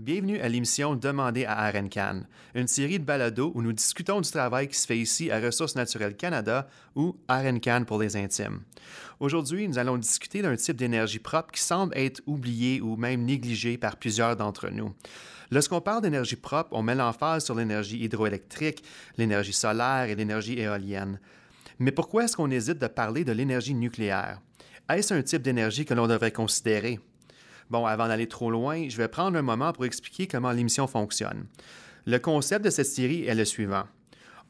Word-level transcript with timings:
Bienvenue 0.00 0.40
à 0.40 0.48
l'émission 0.48 0.96
Demandez 0.96 1.44
à 1.44 1.70
RNCAN, 1.70 2.22
une 2.54 2.68
série 2.68 2.98
de 2.98 3.04
balados 3.04 3.52
où 3.54 3.60
nous 3.60 3.74
discutons 3.74 4.22
du 4.22 4.30
travail 4.30 4.66
qui 4.66 4.78
se 4.78 4.86
fait 4.86 4.96
ici 4.96 5.30
à 5.30 5.38
Ressources 5.38 5.74
naturelles 5.76 6.16
Canada 6.16 6.68
ou 6.96 7.16
RNCAN 7.28 7.84
pour 7.84 8.00
les 8.00 8.16
intimes. 8.16 8.62
Aujourd'hui, 9.20 9.68
nous 9.68 9.76
allons 9.76 9.98
discuter 9.98 10.40
d'un 10.40 10.56
type 10.56 10.78
d'énergie 10.78 11.18
propre 11.18 11.52
qui 11.52 11.60
semble 11.60 11.94
être 11.98 12.22
oublié 12.26 12.80
ou 12.80 12.96
même 12.96 13.26
négligé 13.26 13.76
par 13.76 13.98
plusieurs 13.98 14.36
d'entre 14.36 14.70
nous. 14.70 14.94
Lorsqu'on 15.50 15.82
parle 15.82 16.00
d'énergie 16.00 16.36
propre, 16.36 16.70
on 16.72 16.82
met 16.82 16.94
l'emphase 16.94 17.44
sur 17.44 17.54
l'énergie 17.54 18.02
hydroélectrique, 18.02 18.82
l'énergie 19.18 19.52
solaire 19.52 20.08
et 20.08 20.14
l'énergie 20.14 20.58
éolienne. 20.58 21.20
Mais 21.78 21.92
pourquoi 21.92 22.24
est-ce 22.24 22.36
qu'on 22.38 22.50
hésite 22.50 22.78
de 22.78 22.86
parler 22.86 23.22
de 23.22 23.32
l'énergie 23.32 23.74
nucléaire? 23.74 24.40
Est-ce 24.88 25.12
un 25.12 25.22
type 25.22 25.42
d'énergie 25.42 25.84
que 25.84 25.92
l'on 25.92 26.06
devrait 26.06 26.32
considérer? 26.32 27.00
Bon, 27.70 27.86
avant 27.86 28.08
d'aller 28.08 28.26
trop 28.26 28.50
loin, 28.50 28.88
je 28.88 28.96
vais 28.96 29.08
prendre 29.08 29.38
un 29.38 29.42
moment 29.42 29.72
pour 29.72 29.84
expliquer 29.84 30.26
comment 30.26 30.50
l'émission 30.50 30.86
fonctionne. 30.88 31.46
Le 32.04 32.18
concept 32.18 32.64
de 32.64 32.70
cette 32.70 32.86
série 32.86 33.24
est 33.24 33.34
le 33.34 33.44
suivant. 33.44 33.84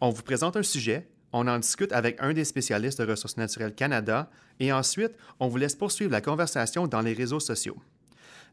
On 0.01 0.09
vous 0.09 0.23
présente 0.23 0.57
un 0.57 0.63
sujet, 0.63 1.09
on 1.33 1.47
en 1.47 1.59
discute 1.59 1.93
avec 1.93 2.17
un 2.21 2.33
des 2.33 2.45
spécialistes 2.45 3.01
de 3.01 3.11
Ressources 3.11 3.37
naturelles 3.37 3.75
Canada 3.75 4.31
et 4.59 4.73
ensuite, 4.73 5.13
on 5.39 5.49
vous 5.49 5.59
laisse 5.59 5.75
poursuivre 5.75 6.11
la 6.11 6.23
conversation 6.23 6.87
dans 6.87 7.03
les 7.03 7.13
réseaux 7.13 7.41
sociaux. 7.41 7.77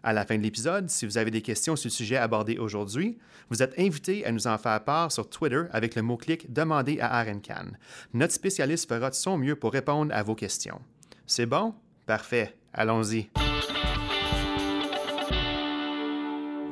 À 0.03 0.13
la 0.13 0.25
fin 0.25 0.37
de 0.37 0.43
l'épisode, 0.43 0.89
si 0.89 1.05
vous 1.05 1.17
avez 1.17 1.31
des 1.31 1.41
questions 1.41 1.75
sur 1.75 1.87
le 1.87 1.93
sujet 1.93 2.17
abordé 2.17 2.57
aujourd'hui, 2.57 3.17
vous 3.49 3.63
êtes 3.63 3.79
invité 3.79 4.25
à 4.25 4.31
nous 4.31 4.47
en 4.47 4.57
faire 4.57 4.83
part 4.83 5.11
sur 5.11 5.29
Twitter 5.29 5.63
avec 5.71 5.95
le 5.95 6.01
mot-clic 6.01 6.51
Demandez 6.53 6.99
à 6.99 7.23
RNCAN. 7.23 7.71
Notre 8.13 8.33
spécialiste 8.33 8.87
fera 8.87 9.09
de 9.09 9.15
son 9.15 9.37
mieux 9.37 9.55
pour 9.55 9.71
répondre 9.71 10.13
à 10.13 10.21
vos 10.21 10.35
questions. 10.35 10.81
C'est 11.25 11.47
bon? 11.47 11.73
Parfait. 12.05 12.55
Allons-y. 12.73 13.29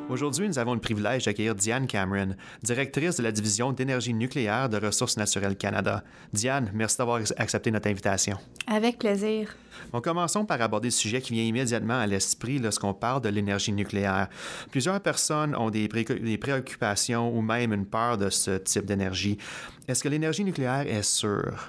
Aujourd'hui, 0.08 0.48
nous 0.48 0.60
avons 0.60 0.76
le 0.76 0.80
privilège 0.80 1.26
d'accueillir 1.26 1.56
Diane 1.56 1.88
Cameron, 1.88 2.36
directrice 2.62 3.18
de 3.18 3.24
la 3.24 3.32
division 3.32 3.72
d'énergie 3.72 4.14
nucléaire 4.14 4.70
de 4.70 4.78
Ressources 4.78 5.18
naturelles 5.18 5.58
Canada. 5.58 6.04
Diane, 6.32 6.70
merci 6.76 6.98
d'avoir 6.98 7.22
accepté 7.38 7.72
notre 7.72 7.90
invitation. 7.90 8.38
Avec 8.68 9.00
plaisir. 9.00 9.56
Bon, 9.92 10.02
commençons 10.02 10.46
par 10.46 10.62
aborder 10.62 10.90
le 10.90 10.92
sujet 10.92 11.22
qui 11.22 11.34
vient 11.34 11.44
immédiatement 11.44 11.98
à 11.98 12.06
l'esprit 12.06 12.60
lorsqu'on 12.60 12.94
parle 12.94 13.22
de 13.22 13.30
l'énergie 13.30 13.72
nucléaire. 13.72 14.30
Plusieurs 14.70 15.02
personnes 15.02 15.56
ont 15.56 15.72
des, 15.72 15.88
des 15.88 16.38
préoccupations 16.38 17.36
ou 17.36 17.42
même 17.42 17.74
une 17.74 17.88
peur 17.88 18.20
de 18.20 18.30
ce 18.30 18.58
type 18.58 18.86
d'énergie. 18.86 19.40
Est-ce 19.88 20.04
que 20.04 20.10
l'énergie 20.10 20.44
nucléaire 20.44 20.86
est 20.88 21.04
sûre? 21.04 21.68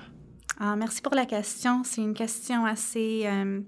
Ah, 0.59 0.75
merci 0.75 1.03
pour 1.03 1.15
la 1.15 1.27
question. 1.27 1.83
C'est 1.85 2.01
une 2.01 2.15
question 2.15 2.65
assez, 2.65 3.25
euh, 3.27 3.61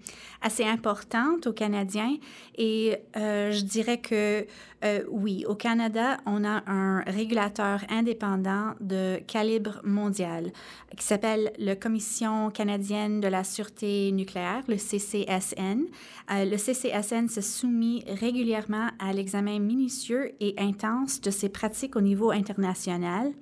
importante 0.65 1.47
aux 1.47 1.53
Canadiens. 1.53 2.17
Et 2.57 2.97
euh, 3.15 3.53
je 3.53 3.63
dirais 3.63 3.99
que 3.99 4.47
euh, 4.85 5.03
oui, 5.11 5.45
au 5.47 5.55
Canada, 5.55 6.17
on 6.25 6.45
a 6.45 6.63
un 6.67 7.01
régulateur 7.03 7.85
indépendant 7.91 8.73
de 8.81 9.19
calibre 9.27 9.83
mondial 9.85 10.51
qui 10.97 11.05
s'appelle 11.05 11.53
la 11.59 11.77
Commission 11.77 12.51
canadienne 12.51 13.21
de 13.21 13.29
la 13.29 13.45
sûreté 13.45 14.11
nucléaire, 14.13 14.63
le 14.67 14.79
CCSN. 14.79 15.83
le 16.31 16.57
CCSN 16.57 17.29
se 17.29 17.43
soumet 17.43 18.03
régulièrement 18.07 18.89
à 18.99 19.13
l'examen 19.13 19.59
minutieux 19.59 20.33
et 20.41 20.55
intense 20.57 21.21
de 21.21 21.31
ses 21.31 21.51
pratiques 21.51 21.97
au 21.97 22.01
niveau 22.01 22.31
international 22.31 23.33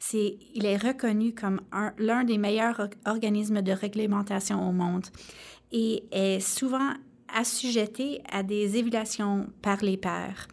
c'est, 0.00 0.38
il 0.54 0.64
est 0.64 0.78
reconnu 0.78 1.34
comme 1.34 1.60
l'un 1.98 2.24
des 2.24 2.38
meilleurs 2.38 2.88
organismes 3.06 3.62
de 3.62 3.70
réglementation 3.70 4.66
au 4.68 4.72
monde 4.72 5.06
et 5.70 6.04
est 6.10 6.40
souvent 6.40 6.94
assujetté 7.34 8.22
à 8.30 8.42
des 8.42 8.76
évaluations 8.76 9.46
par 9.62 9.78
les 9.82 9.96
pairs. 9.96 10.48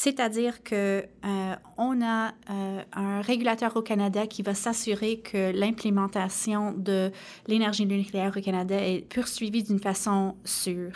C'est-à-dire 0.00 0.62
que 0.62 1.04
euh, 1.24 1.54
on 1.76 2.00
a 2.02 2.28
euh, 2.28 2.82
un 2.92 3.20
régulateur 3.20 3.76
au 3.76 3.82
Canada 3.82 4.28
qui 4.28 4.42
va 4.42 4.54
s'assurer 4.54 5.18
que 5.18 5.50
l'implémentation 5.50 6.72
de 6.72 7.10
l'énergie 7.48 7.84
nucléaire 7.84 8.32
au 8.36 8.40
Canada 8.40 8.76
est 8.76 9.12
poursuivie 9.12 9.64
d'une 9.64 9.80
façon 9.80 10.36
sûre. 10.44 10.92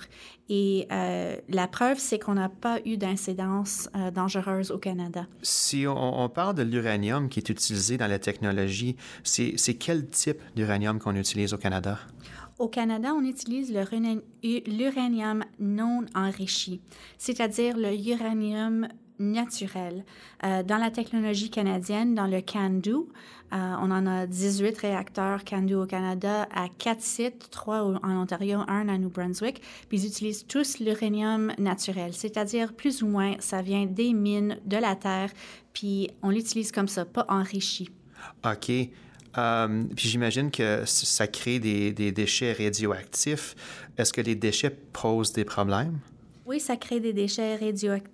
Et 0.49 0.87
euh, 0.93 1.35
la 1.49 1.67
preuve, 1.67 1.99
c'est 1.99 2.21
qu'on 2.21 2.35
n'a 2.35 2.49
pas 2.49 2.79
eu 2.85 2.97
d'incidence 2.97 3.89
dangereuse 4.15 4.71
au 4.71 4.79
Canada. 4.79 5.27
Si 5.43 5.85
on, 5.89 6.23
on 6.23 6.29
parle 6.29 6.55
de 6.55 6.63
l'uranium 6.63 7.29
qui 7.29 7.41
est 7.41 7.49
utilisé 7.49 7.97
dans 7.97 8.07
la 8.07 8.21
technologie, 8.21 8.95
c'est 9.25 9.75
quel 9.81 10.09
type 10.11 10.39
d'uranium 10.55 11.01
qu'on 11.01 11.17
utilise 11.17 11.55
au 11.55 11.59
Canada? 11.59 11.99
Au 12.59 12.69
Canada, 12.69 13.15
on 13.15 13.25
utilise 13.25 13.73
l'uranium 13.73 15.45
non 15.59 16.05
enrichi, 16.15 16.81
c'est-à-dire 17.19 17.77
le 17.77 17.95
uranium 17.95 18.89
naturel. 19.19 20.05
Euh, 20.45 20.63
dans 20.63 20.77
la 20.77 20.91
technologie 20.91 21.51
canadienne, 21.51 22.15
dans 22.15 22.27
le 22.27 22.41
CANDU, 22.41 22.91
euh, 22.93 23.05
on 23.51 23.91
en 23.91 24.07
a 24.07 24.27
18 24.27 24.77
réacteurs 24.79 25.45
CANDU 25.45 25.75
au 25.75 25.87
Canada 25.87 26.49
à 26.55 26.69
quatre 26.69 27.03
sites, 27.03 27.51
trois 27.51 27.83
en 27.83 28.23
Ontario, 28.23 28.61
un 28.69 28.89
à 28.89 28.99
New 28.99 29.11
Brunswick, 29.11 29.63
puis 29.89 30.01
ils 30.01 30.07
utilisent 30.07 30.47
tous 30.47 30.79
l'uranium 30.79 31.53
naturel, 31.59 32.15
c'est-à-dire 32.15 32.73
plus 32.75 33.03
ou 33.03 33.07
moins 33.07 33.37
ça 33.39 33.63
vient 33.63 33.87
des 33.87 34.13
mines, 34.13 34.59
de 34.65 34.77
la 34.77 34.97
terre, 34.97 35.31
puis 35.73 36.11
on 36.23 36.31
l'utilise 36.31 36.73
comme 36.73 36.89
ça, 36.89 37.05
pas 37.05 37.27
enrichi. 37.29 37.91
OK. 38.45 38.73
Euh, 39.39 39.85
puis 39.97 40.09
j'imagine 40.09 40.51
que 40.51 40.85
ça 40.85 41.27
crée 41.27 41.59
des, 41.59 42.13
déchets 42.13 42.53
radioactifs. 42.53 43.55
Est-ce 43.97 44.13
que 44.13 44.21
les 44.21 44.35
déchets 44.35 44.71
posent 44.71 45.33
des 45.33 45.45
problèmes? 45.45 45.99
Oui, 46.45 46.61
ça 46.61 46.77
crée 46.77 47.01
des 47.01 47.13
déchets 47.13 47.59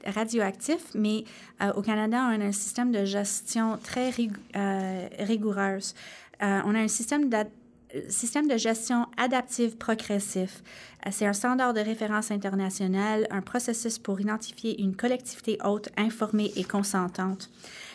radioactifs, 0.05 0.95
mais 0.95 1.25
euh, 1.62 1.73
au 1.73 1.83
Canada, 1.83 2.29
on 2.31 2.41
a 2.41 2.45
un 2.45 2.53
système 2.53 2.93
de 2.93 3.05
gestion 3.05 3.79
très 3.83 4.12
euh, 4.56 5.09
rigoureuse. 5.21 5.95
on 6.41 6.75
a 6.75 6.79
un 6.79 6.89
système 6.89 7.29
de 7.31 8.56
gestion 8.56 9.06
adaptive 9.17 9.77
progressif. 9.77 10.62
C'est 11.11 11.27
un 11.27 11.33
standard 11.33 11.73
de 11.73 11.81
référence 11.81 12.31
international, 12.31 13.27
un 13.31 13.41
processus 13.41 13.99
pour 13.99 14.21
identifier 14.21 14.81
une 14.81 14.95
collectivité 14.95 15.56
haute, 15.65 15.89
informée 15.97 16.53
et 16.55 16.65
consentante. 16.65 17.49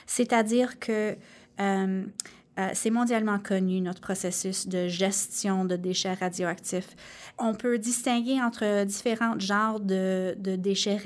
C'est-à-dire 0.07 0.79
que 0.79 1.16
c'est 2.74 2.91
mondialement 2.91 3.40
connu, 3.40 3.81
notre 3.81 4.02
processus 4.02 4.68
de 4.68 4.88
gestion 4.88 5.66
de 5.66 5.75
déchets 5.75 6.14
radioactifs. 6.14 6.96
On 7.40 7.56
peut 7.56 7.80
distinguer 7.80 8.41
entre 8.41 8.86
différents 8.86 9.40
genres 9.40 9.80
de, 9.80 10.36
déchets 10.38 11.00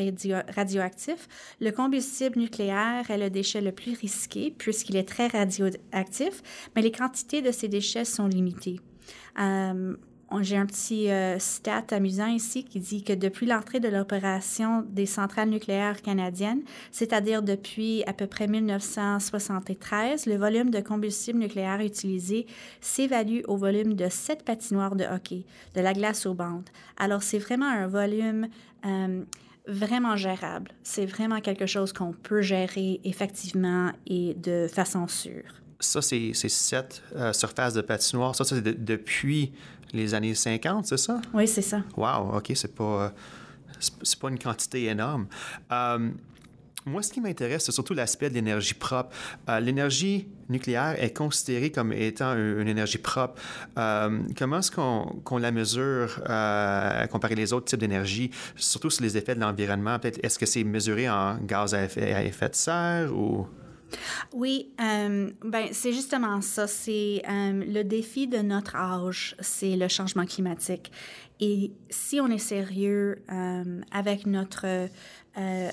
radioactifs. 0.56 1.28
Le 1.62 1.72
combustible 1.72 2.40
nucléaire 2.40 3.10
est 3.10 3.18
le 3.18 3.30
déchet 3.30 3.62
le 3.62 3.72
plus 3.72 3.94
risqué 3.94 4.54
puisqu'il 4.58 4.98
est 4.98 5.08
très 5.08 5.28
radioactif, 5.28 6.42
mais 6.76 6.82
les 6.82 6.92
quantités 6.92 7.42
de 7.42 7.52
ces 7.52 7.68
déchets 7.68 8.06
sont 8.06 8.28
limitées. 8.28 8.82
Euh, 9.40 9.96
j'ai 10.42 10.58
un 10.58 10.66
petit 10.66 11.10
euh, 11.10 11.40
stat 11.40 11.86
amusant 11.92 12.28
ici 12.28 12.64
qui 12.64 12.80
dit 12.80 13.04
que 13.04 13.14
depuis 13.14 13.46
l'entrée 13.46 13.80
de 13.80 13.88
l'opération 13.88 14.84
des 14.90 15.06
centrales 15.06 15.50
nucléaires 15.50 16.02
canadiennes, 16.02 16.62
c'est-à-dire 16.92 17.42
depuis 17.42 18.04
à 18.08 18.14
peu 18.14 18.28
près 18.28 18.48
1973, 18.48 20.26
le 20.26 20.36
volume 20.36 20.70
de 20.70 20.82
combustible 20.82 21.40
nucléaire 21.40 21.80
utilisé 21.80 22.46
s'évalue 22.82 23.42
au 23.48 23.58
volume 23.58 23.94
de 23.94 24.10
sept 24.10 24.44
patinoires 24.44 24.96
de 24.96 25.06
hockey, 25.06 25.46
de 25.76 25.82
la 25.82 25.94
glace 25.94 26.26
aux 26.26 26.34
bandes. 26.34 26.70
Alors, 26.98 27.24
c'est 27.24 27.40
vraiment 27.40 27.70
un 27.70 27.88
volume 27.88 28.48
euh, 28.86 29.24
vraiment 29.68 30.16
gérable. 30.16 30.72
C'est 30.84 31.06
vraiment 31.06 31.40
quelque 31.40 31.66
chose 31.66 31.94
qu'on 31.94 32.14
peut 32.14 32.42
gérer 32.42 33.00
effectivement 33.04 33.92
et 34.06 34.34
de 34.34 34.68
façon 34.68 35.08
sûre. 35.08 35.62
Ça, 35.80 36.02
c'est 36.02 36.34
sept 36.34 37.04
euh, 37.16 37.34
surfaces 37.34 37.76
de 37.76 37.82
patinoire. 37.82 38.36
Ça, 38.36 38.44
c'est 38.44 38.62
depuis 38.62 39.54
les 39.94 40.14
années 40.14 40.36
50, 40.36 40.86
c'est 40.86 40.98
ça? 40.98 41.22
Oui, 41.34 41.48
c'est 41.48 41.62
ça. 41.62 41.84
Wow, 41.96 42.38
OK, 42.38 42.52
c'est 42.56 42.76
pas, 42.76 43.14
c'est 43.80 44.20
pas 44.20 44.30
une 44.30 44.40
quantité 44.40 44.86
énorme. 44.86 45.28
Euh, 45.72 46.10
moi, 46.88 47.04
ce 47.04 47.12
qui 47.12 47.20
m'intéresse, 47.20 47.66
c'est 47.66 47.74
surtout 47.74 47.94
l'aspect 47.94 48.30
de 48.30 48.36
l'énergie 48.36 48.74
propre. 48.74 49.10
Euh, 49.50 49.60
l'énergie 49.60 50.28
nucléaire 50.48 50.96
est 51.04 51.16
considérée 51.16 51.70
comme 51.70 51.92
étant 51.92 52.34
une, 52.34 52.68
énergie 52.68 52.98
propre. 52.98 53.42
Euh, 53.78 54.22
comment 54.38 54.60
est-ce 54.60 54.72
qu'on 54.72 55.38
la 55.38 55.52
mesure 55.52 56.22
euh, 56.30 57.06
comparé 57.08 57.36
les 57.36 57.52
autres 57.52 57.66
types 57.66 57.80
d'énergie, 57.80 58.32
surtout 58.56 58.90
sur 58.90 59.04
les 59.04 59.18
effets 59.18 59.36
de 59.36 59.42
l'environnement? 59.42 60.00
Peut-être, 60.00 60.24
est-ce 60.24 60.40
que 60.40 60.46
c'est 60.46 60.64
mesuré 60.64 61.10
en 61.10 61.38
gaz 61.40 61.76
à 61.76 61.84
effet, 61.84 62.14
à 62.14 62.24
effet 62.24 62.50
de 62.50 62.56
serre 62.56 63.14
ou... 63.14 63.48
Oui, 64.34 64.72
euh, 64.82 65.32
ben 65.44 65.68
c'est 65.72 65.94
justement 65.94 66.42
ça. 66.42 66.68
C'est 66.68 67.22
euh, 67.30 67.64
le 67.66 67.84
défi 67.84 68.28
de 68.28 68.38
notre 68.38 68.76
âge, 68.76 69.36
c'est 69.40 69.76
le 69.76 69.88
changement 69.88 70.26
climatique. 70.26 70.92
Et 71.40 71.72
si 71.90 72.20
on 72.20 72.28
est 72.28 72.40
sérieux 72.40 73.24
euh, 73.32 73.82
avec 73.92 74.26
notre 74.26 74.90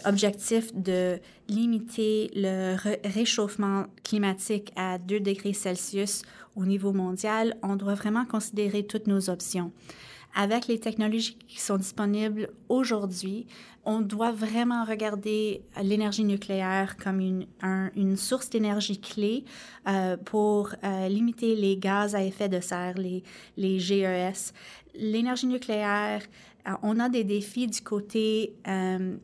objectif 0.04 0.74
de 0.74 1.18
limiter 1.48 2.30
le 2.34 2.76
réchauffement 3.08 3.86
climatique 4.02 4.70
à 4.76 4.98
2 4.98 5.20
degrés 5.20 5.54
Celsius 5.54 6.20
au 6.54 6.66
niveau 6.66 6.92
mondial, 6.92 7.56
on 7.62 7.76
doit 7.76 7.94
vraiment 7.94 8.26
considérer 8.26 8.82
toutes 8.82 9.06
nos 9.06 9.30
options. 9.30 9.72
Avec 10.34 10.66
les 10.66 10.78
technologies 10.78 11.36
qui 11.46 11.60
sont 11.60 11.76
disponibles 11.76 12.50
aujourd'hui, 12.68 13.46
on 13.84 14.00
doit 14.00 14.32
vraiment 14.32 14.84
regarder 14.84 15.62
l'énergie 15.82 16.24
nucléaire 16.24 16.96
comme 16.96 17.20
une, 17.20 18.16
source 18.16 18.50
d'énergie 18.50 19.00
clé 19.00 19.44
euh, 19.86 20.16
pour 20.16 20.74
euh, 20.82 21.08
limiter 21.08 21.54
les 21.54 21.76
gaz 21.76 22.14
à 22.14 22.22
effet 22.22 22.48
de 22.48 22.60
serre, 22.60 22.94
les, 22.96 23.78
GES. 23.78 24.52
L'énergie 24.94 25.46
nucléaire, 25.46 26.22
euh, 26.66 26.72
on 26.82 26.98
a 26.98 27.08
des 27.08 27.24
défis 27.24 27.66
du 27.66 27.80
côté 27.80 28.54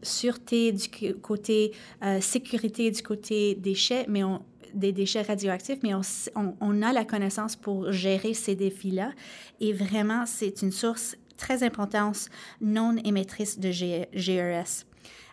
sûreté, 0.02 0.72
du 0.72 1.14
côté 1.14 1.72
sécurité, 2.20 2.90
du 2.90 3.02
côté 3.02 3.54
déchets, 3.54 4.04
mais 4.08 4.24
on, 4.24 4.42
des 4.74 4.92
déchets 4.92 5.22
radioactifs, 5.22 5.78
mais 5.82 5.92
on, 6.34 6.82
a 6.82 6.92
la 6.92 7.04
connaissance 7.04 7.56
pour 7.56 7.92
gérer 7.92 8.34
ces 8.34 8.54
défis-là. 8.54 9.12
Et 9.60 9.72
vraiment, 9.72 10.24
c'est 10.26 10.62
une 10.62 10.72
source 10.72 11.16
très 11.36 11.62
importante 11.62 12.28
non 12.60 12.96
émettrice 13.04 13.58
de 13.58 13.70
GRS. 13.70 14.84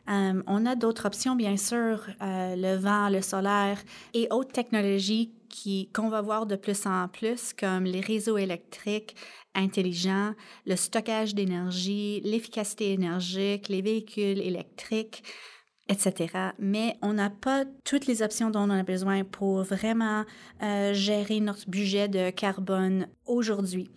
Um, 0.09 0.43
on 0.47 0.65
a 0.65 0.75
d'autres 0.75 1.05
options, 1.05 1.35
bien 1.35 1.57
sûr, 1.57 2.07
euh, 2.21 2.55
le 2.55 2.77
vent, 2.77 3.09
le 3.09 3.21
solaire 3.21 3.77
et 4.13 4.27
autres 4.31 4.53
technologies 4.53 5.33
qu'on 5.93 6.09
va 6.09 6.21
voir 6.21 6.45
de 6.45 6.55
plus 6.55 6.85
en 6.85 7.07
plus, 7.07 7.53
comme 7.53 7.83
les 7.83 7.99
réseaux 7.99 8.37
électriques 8.37 9.15
intelligents, 9.55 10.33
le 10.65 10.75
stockage 10.75 11.33
d'énergie, 11.33 12.21
l'efficacité 12.23 12.93
énergique, 12.93 13.69
les 13.69 13.81
véhicules 13.81 14.39
électriques 14.39 15.23
etc. 15.89 16.51
Mais 16.59 16.97
on 17.01 17.13
n'a 17.13 17.29
pas 17.29 17.65
toutes 17.83 18.07
les 18.07 18.21
options 18.21 18.49
dont 18.49 18.61
on 18.61 18.69
a 18.69 18.83
besoin 18.83 19.23
pour 19.23 19.63
vraiment 19.63 20.25
euh, 20.61 20.93
gérer 20.93 21.39
notre 21.39 21.69
budget 21.69 22.07
de 22.07 22.29
carbone 22.29 23.07
aujourd'hui 23.25 23.89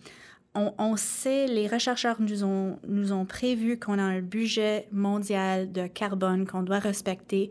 on, 0.53 0.97
sait, 0.97 1.47
les 1.47 1.67
chercheurs 1.79 2.17
nous 2.19 2.43
ont, 2.43 2.77
nous 2.85 3.13
ont 3.13 3.25
prévu 3.25 3.79
qu'on 3.79 3.97
a 3.97 4.03
un 4.03 4.21
budget 4.21 4.87
mondial 4.91 5.71
de 5.71 5.87
carbone 5.87 6.45
qu'on 6.45 6.61
doit 6.61 6.79
respecter. 6.79 7.49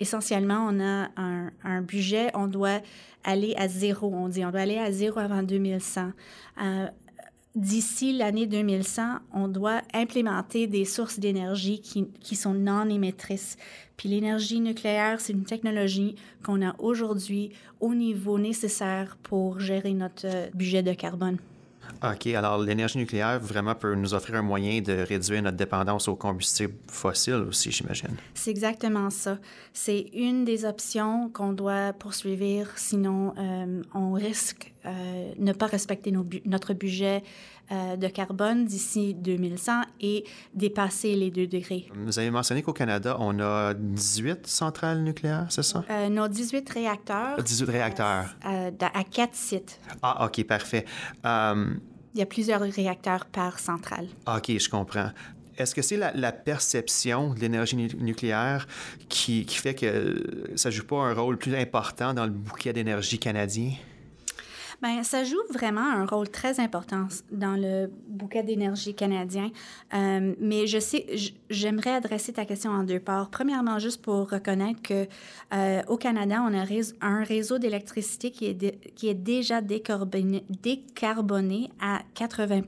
Essentiellement, 0.00 0.66
on 0.68 0.80
a 0.80 1.08
un, 1.16 1.82
budget, 1.82 2.30
on 2.34 2.48
doit 2.48 2.80
aller 3.22 3.54
à 3.56 3.68
zéro, 3.68 4.12
on 4.12 4.28
dit, 4.28 4.44
on 4.44 4.50
doit 4.50 4.60
aller 4.60 4.78
à 4.78 4.90
zéro 4.90 5.20
avant 5.20 5.44
2100. 5.44 6.10
Euh, 6.60 6.86
D'ici 7.56 8.16
l'année 8.16 8.46
2100, 8.46 9.18
on 9.34 9.48
doit 9.48 9.82
implémenter 9.92 10.68
des 10.68 10.84
sources 10.84 11.18
d'énergie 11.18 11.80
qui, 11.80 12.06
qui 12.20 12.36
sont 12.36 12.54
non 12.54 12.88
émettrices. 12.88 13.56
Puis 13.96 14.08
l'énergie 14.08 14.60
nucléaire, 14.60 15.20
c'est 15.20 15.32
une 15.32 15.44
technologie 15.44 16.14
qu'on 16.44 16.64
a 16.64 16.76
aujourd'hui 16.78 17.50
au 17.80 17.94
niveau 17.94 18.38
nécessaire 18.38 19.18
pour 19.24 19.58
gérer 19.58 19.94
notre 19.94 20.50
budget 20.54 20.84
de 20.84 20.92
carbone. 20.92 21.38
OK, 22.02 22.26
alors 22.28 22.58
l'énergie 22.58 22.98
nucléaire 22.98 23.38
vraiment 23.40 23.74
peut 23.74 23.94
nous 23.94 24.14
offrir 24.14 24.36
un 24.36 24.42
moyen 24.42 24.80
de 24.80 24.92
réduire 24.92 25.42
notre 25.42 25.56
dépendance 25.56 26.08
aux 26.08 26.16
combustibles 26.16 26.74
fossiles 26.86 27.44
aussi, 27.48 27.70
j'imagine. 27.70 28.16
C'est 28.34 28.50
exactement 28.50 29.10
ça. 29.10 29.38
C'est 29.72 30.06
une 30.14 30.44
des 30.44 30.64
options 30.64 31.28
qu'on 31.30 31.52
doit 31.52 31.92
poursuivre, 31.92 32.68
sinon 32.76 33.34
euh, 33.36 33.82
on 33.92 34.12
risque 34.12 34.72
euh, 34.86 35.32
ne 35.38 35.52
pas 35.52 35.66
respecter 35.66 36.12
notre 36.44 36.74
budget 36.74 37.22
euh, 37.72 37.94
de 37.94 38.08
carbone 38.08 38.64
d'ici 38.64 39.14
2100 39.14 39.82
et 40.00 40.24
dépasser 40.54 41.14
les 41.14 41.30
2 41.30 41.46
degrés. 41.46 41.86
Vous 41.94 42.18
avez 42.18 42.28
mentionné 42.28 42.62
qu'au 42.62 42.72
Canada, 42.72 43.16
on 43.20 43.38
a 43.38 43.74
18 43.74 44.44
centrales 44.48 45.04
nucléaires, 45.04 45.46
c'est 45.50 45.62
ça? 45.62 45.84
Euh, 45.88 46.08
non, 46.08 46.26
18 46.26 46.68
réacteurs. 46.68 47.40
18 47.40 47.70
réacteurs. 47.70 48.34
Euh, 48.44 48.72
à 48.80 49.04
quatre 49.04 49.36
sites. 49.36 49.78
Ah, 50.02 50.26
OK, 50.26 50.44
parfait. 50.48 50.84
Il 51.24 52.18
y 52.18 52.22
a 52.22 52.26
plusieurs 52.26 52.60
réacteurs 52.62 53.26
par 53.26 53.60
centrale. 53.60 54.08
OK, 54.26 54.50
je 54.58 54.68
comprends. 54.68 55.10
Est-ce 55.56 55.72
que 55.72 55.82
c'est 55.82 55.96
la, 55.96 56.32
perception 56.32 57.34
de 57.34 57.38
l'énergie 57.38 57.76
nucléaire 57.76 58.66
qui, 59.08 59.44
qui, 59.44 59.56
fait 59.56 59.74
que 59.74 60.50
ça 60.56 60.70
ne 60.70 60.74
joue 60.74 60.86
pas 60.86 60.96
un 60.96 61.14
rôle 61.14 61.38
plus 61.38 61.54
important 61.54 62.14
dans 62.14 62.24
le 62.24 62.32
bouquet 62.32 62.72
d'énergie 62.72 63.20
canadien? 63.20 63.74
Bien, 64.82 65.02
ça 65.02 65.24
joue 65.24 65.40
vraiment 65.50 65.82
un 65.82 66.06
rôle 66.06 66.30
très 66.30 66.58
important 66.58 67.06
dans 67.30 67.54
le 67.54 67.90
bouquet 68.08 68.42
d'énergie 68.42 68.94
canadien. 68.94 69.50
Euh, 69.92 70.34
mais 70.40 70.66
je 70.66 70.78
sais, 70.78 71.06
j'aimerais 71.50 71.90
adresser 71.90 72.32
ta 72.32 72.46
question 72.46 72.70
en 72.70 72.82
deux 72.82 73.00
parts. 73.00 73.28
Premièrement, 73.30 73.78
juste 73.78 74.00
pour 74.00 74.30
reconnaître 74.30 74.80
que 74.80 75.06
euh, 75.52 75.82
au 75.86 75.98
Canada, 75.98 76.42
on 76.48 76.54
a 76.54 76.64
un 77.02 77.24
réseau 77.24 77.58
d'électricité 77.58 78.30
qui 78.30 78.46
est, 78.46 78.94
qui 78.94 79.08
est 79.08 79.14
déjà 79.14 79.60
décarboné, 79.60 80.44
décarboné 80.62 81.70
à 81.80 82.00
80 82.14 82.62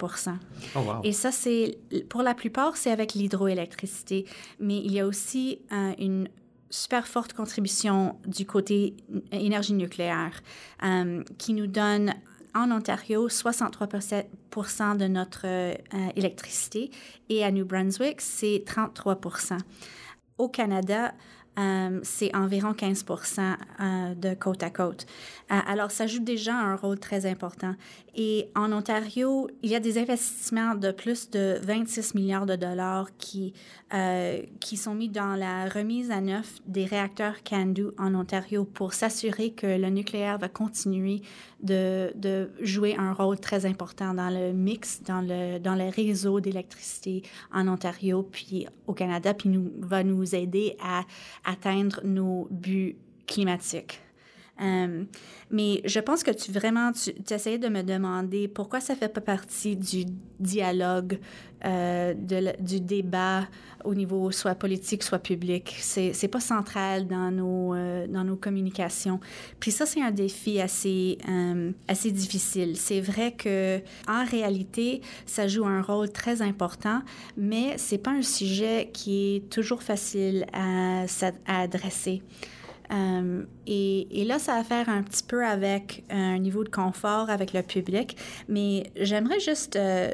oh, 0.75 0.79
wow. 0.79 0.94
Et 1.05 1.12
ça, 1.12 1.32
c'est 1.32 1.79
pour 2.11 2.23
la 2.23 2.35
plupart, 2.35 2.76
c'est 2.76 2.91
avec 2.91 3.15
l'hydroélectricité. 3.15 4.26
Mais 4.61 4.76
il 4.79 4.93
y 4.93 5.00
a 5.00 5.06
aussi 5.06 5.61
euh, 5.73 5.93
une 5.99 6.29
super 6.72 7.06
forte 7.06 7.34
contribution 7.34 8.19
du 8.26 8.46
côté 8.46 8.96
énergie 9.30 9.74
nucléaire 9.74 10.42
euh, 10.82 11.22
qui 11.38 11.52
nous 11.52 11.66
donne 11.66 12.14
en 12.54 12.70
Ontario 12.70 13.28
63% 13.28 14.96
de 14.96 15.06
notre 15.06 15.42
euh, 15.44 15.74
électricité 16.16 16.90
et 17.28 17.44
à 17.44 17.50
New 17.50 17.64
Brunswick, 17.64 18.20
c'est 18.20 18.64
33 18.66 19.20
Au 20.38 20.48
Canada, 20.48 21.14
euh, 21.58 22.00
c'est 22.02 22.34
environ 22.34 22.72
15 22.72 23.04
euh, 23.10 24.14
de 24.14 24.34
côte 24.34 24.62
à 24.62 24.70
côte. 24.70 25.04
Euh, 25.50 25.58
alors, 25.66 25.90
ça 25.90 26.06
joue 26.06 26.20
déjà 26.20 26.54
un 26.54 26.76
rôle 26.76 26.99
très 26.99 27.26
important. 27.26 27.75
Et 28.14 28.49
en 28.54 28.72
Ontario, 28.72 29.50
il 29.62 29.70
y 29.70 29.75
a 29.75 29.81
des 29.81 29.99
investissements 29.99 30.75
de 30.75 30.93
plus 30.93 31.31
de 31.31 31.58
26 31.62 32.14
milliards 32.14 32.46
de 32.46 32.56
dollars 32.56 33.08
qui, 33.16 33.54
qui 34.60 34.76
sont 34.76 34.94
mis 34.94 35.08
dans 35.08 35.34
la 35.34 35.66
remise 35.69 36.10
à 36.10 36.20
neuf 36.20 36.60
des 36.66 36.84
réacteurs 36.84 37.43
CANDU 37.43 37.88
en 37.98 38.14
Ontario 38.14 38.64
pour 38.64 38.93
s'assurer 38.93 39.50
que 39.50 39.66
le 39.66 39.88
nucléaire 39.88 40.38
va 40.38 40.48
continuer 40.48 41.22
de, 41.62 42.12
de, 42.16 42.50
jouer 42.60 42.96
un 42.98 43.12
rôle 43.12 43.38
très 43.38 43.66
important 43.66 44.14
dans 44.14 44.31
le 44.31 44.52
mix, 44.52 45.02
dans 45.02 45.20
le, 45.20 45.58
dans 45.58 45.75
les 45.75 45.90
réseaux 45.90 46.40
d'électricité 46.40 47.22
en 47.52 47.69
Ontario, 47.69 48.28
puis 48.31 48.66
au 48.87 48.94
Canada, 48.94 49.32
puis 49.32 49.48
nous, 49.48 49.70
va 49.78 50.02
nous 50.02 50.34
aider 50.34 50.76
à 50.82 51.05
atteindre 51.44 52.00
nos 52.05 52.47
buts 52.50 52.97
climatiques. 53.27 54.00
Euh, 54.60 55.04
mais 55.50 55.81
je 55.84 55.99
pense 55.99 56.22
que 56.22 56.31
tu 56.31 56.52
vraiment, 56.52 56.93
tu, 56.93 57.12
tu, 57.14 57.34
essayais 57.34 57.58
de 57.58 57.69
me 57.69 57.82
demander 57.82 58.49
pourquoi 58.49 58.81
ça 58.81 58.94
fait 58.94 59.08
pas 59.08 59.20
partie 59.20 59.76
du 59.76 60.04
dialogue, 60.38 61.19
euh, 61.64 62.12
de, 62.14 62.52
du 62.60 62.81
débat 62.81 63.49
au 63.84 63.94
niveau 63.94 64.31
soit 64.31 64.54
politique, 64.54 65.02
soit 65.02 65.19
public. 65.19 65.75
C'est, 65.78 66.12
c'est 66.12 66.28
pas 66.28 66.38
central 66.38 67.06
dans 67.06 67.31
nos, 67.31 67.75
euh, 67.75 68.06
dans 68.06 68.25
nos 68.25 68.36
communications. 68.36 69.20
Puis 69.58 69.70
ça, 69.70 69.86
c'est 69.86 70.03
un 70.03 70.10
défi 70.10 70.60
assez, 70.60 71.19
assez 71.88 72.10
difficile. 72.10 72.77
C'est 72.77 73.00
vrai 73.00 73.32
que 73.32 73.81
en 74.06 74.24
réalité, 74.24 75.00
ça 75.24 75.48
joue 75.48 75.65
un 75.65 75.81
rôle 75.82 76.10
très 76.10 76.43
important, 76.43 77.03
mais 77.36 77.79
c'est 77.79 77.98
pas 77.98 78.10
un 78.10 78.22
sujet 78.22 78.91
qui 78.93 79.36
est 79.36 79.50
toujours 79.50 79.82
facile 79.82 80.46
à, 80.53 81.05
à 81.46 81.60
adresser. 81.62 82.22
Euh, 82.93 83.44
et, 83.67 84.25
là, 84.27 84.39
ça 84.39 84.56
va 84.56 84.65
faire 84.65 84.89
un 84.89 85.03
petit 85.03 85.22
peu 85.22 85.44
avec 85.44 86.05
un 86.11 86.39
niveau 86.39 86.65
de 86.65 86.69
confort 86.69 87.31
avec 87.31 87.53
le 87.53 87.63
public, 87.63 88.17
mais 88.49 88.91
j'aimerais 88.96 89.41
juste 89.41 89.77
euh, 89.77 90.11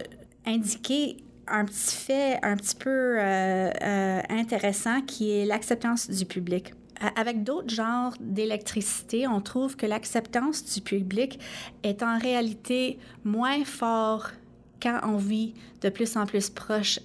indiquer 0.47 1.17
un 1.47 1.65
petit 1.65 1.95
fait 1.95 2.39
un 2.43 2.57
petit 2.57 2.77
peu 2.77 3.17
euh, 3.19 4.21
intéressant 4.29 5.01
qui 5.03 5.31
est 5.31 5.47
l'acceptance 5.47 6.11
du 6.11 6.27
public. 6.27 6.75
Avec 7.17 7.45
d'autres 7.45 7.73
genres 7.73 8.13
d'électricité, 8.21 9.29
on 9.29 9.41
trouve 9.41 9.77
que 9.77 9.87
l'acceptance 9.87 10.65
du 10.65 10.81
public 10.81 11.39
est 11.85 12.03
en 12.03 12.19
réalité 12.19 12.99
moins 13.25 13.65
fort 13.65 14.31
quand 14.83 14.99
on 15.05 15.17
vit 15.17 15.55
de 15.81 15.91
plus 15.91 16.17
en 16.17 16.27
plus 16.27 16.51
proche 16.51 16.99